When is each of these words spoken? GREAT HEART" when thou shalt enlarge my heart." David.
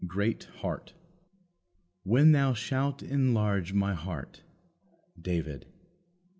GREAT 0.07 0.45
HEART" 0.61 0.93
when 2.03 2.31
thou 2.31 2.55
shalt 2.55 3.03
enlarge 3.03 3.71
my 3.71 3.93
heart." 3.93 4.41
David. 5.21 5.67